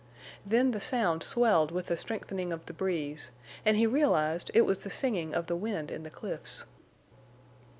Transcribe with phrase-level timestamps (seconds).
[0.43, 3.29] Then the sound swelled with the strengthening of the breeze,
[3.63, 6.65] and he realized it was the singing of the wind in the cliffs.